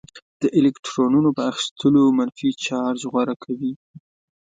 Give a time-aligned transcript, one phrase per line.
[0.41, 3.73] د الکترونونو په اخیستلو منفي چارج غوره کوي.